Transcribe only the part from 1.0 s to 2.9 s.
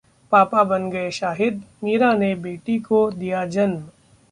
शाहिद, मीरा ने बेटी